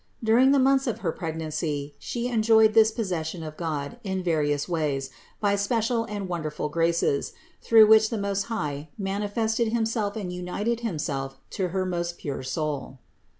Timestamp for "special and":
5.55-6.27